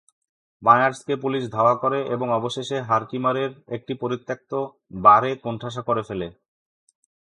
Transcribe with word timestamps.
মায়ার্সকে 0.63 1.13
police 1.15 1.43
ধাওয়া 1.51 1.75
করে 1.75 1.99
এবং 2.05 2.27
অবশেষে 2.31 2.77
হারকিমারের 2.81 3.51
একটি 3.67 3.93
পরিত্যক্ত 3.93 4.51
বারে 5.01 5.31
কোণঠাসা 5.35 5.81
করে 5.81 6.01
ফেলে। 6.03 6.27